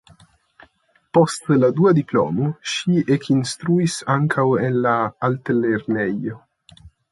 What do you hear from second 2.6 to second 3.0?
ŝi